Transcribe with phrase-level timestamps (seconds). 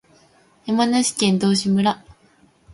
[0.65, 2.03] 山梨県道志村